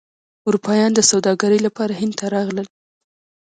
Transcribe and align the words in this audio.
اروپایان 0.47 0.91
د 0.95 0.99
سوداګرۍ 1.11 1.59
لپاره 1.67 1.93
هند 1.99 2.13
ته 2.19 2.25
راغلل. 2.35 2.67